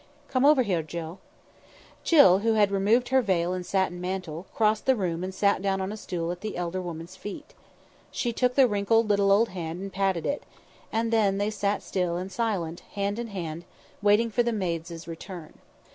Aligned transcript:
"Come 0.29 0.45
over 0.45 0.63
here, 0.63 0.81
Jill." 0.81 1.19
Jill, 2.03 2.39
who 2.39 2.53
had 2.55 2.71
removed 2.71 3.09
her 3.09 3.21
veil 3.21 3.53
and 3.53 3.63
satin 3.63 4.01
mantle, 4.01 4.47
crossed 4.51 4.87
the 4.87 4.95
room 4.95 5.23
and 5.23 5.31
sat 5.31 5.61
down 5.61 5.79
on 5.79 5.91
a 5.91 5.95
stool 5.95 6.31
at 6.31 6.41
the 6.41 6.57
elder 6.57 6.81
woman's 6.81 7.15
feet. 7.15 7.53
She 8.09 8.33
took 8.33 8.55
the 8.55 8.67
wrinkled 8.67 9.07
little 9.09 9.31
old 9.31 9.49
hand 9.49 9.79
and 9.79 9.93
patted 9.93 10.25
it; 10.25 10.41
then 10.91 11.37
they 11.37 11.51
sat 11.51 11.83
still 11.83 12.17
and 12.17 12.31
silent, 12.31 12.79
hand 12.95 13.19
in 13.19 13.27
hand, 13.27 13.63
waiting 14.01 14.31
for 14.31 14.41
the 14.41 14.51
maids' 14.51 15.07
return. 15.07 15.53